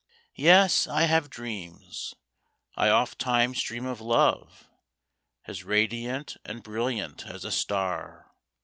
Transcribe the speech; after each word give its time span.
Yes, 0.39 0.87
I 0.87 1.03
have 1.03 1.29
dreams. 1.29 2.15
I 2.75 2.89
ofttimes 2.89 3.61
dream 3.61 3.85
of 3.85 4.01
Love 4.01 4.67
As 5.45 5.63
radiant 5.63 6.37
and 6.43 6.63
brilliant 6.63 7.27
as 7.27 7.45
a 7.45 7.51
star. 7.51 8.31